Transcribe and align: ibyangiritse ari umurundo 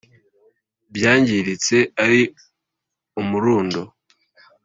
ibyangiritse 0.89 1.77
ari 2.03 2.21
umurundo 3.21 3.81